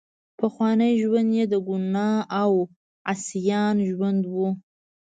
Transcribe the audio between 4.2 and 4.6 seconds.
وو.